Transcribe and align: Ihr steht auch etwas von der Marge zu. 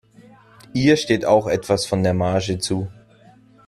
Ihr 0.73 0.97
steht 0.97 1.25
auch 1.25 1.45
etwas 1.45 1.85
von 1.85 2.01
der 2.01 2.15
Marge 2.15 2.57
zu. 2.57 2.87